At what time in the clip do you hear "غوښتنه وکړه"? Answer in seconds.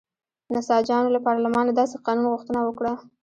2.33-2.93